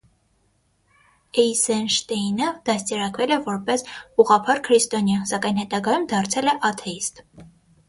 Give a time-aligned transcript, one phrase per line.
[1.43, 3.85] Էյզենշտեյնը դաստիարակվել է որպես
[4.25, 7.27] ուղղափառ քրիստոնյա, սակայն հետագայում դարձել է աթեիստ։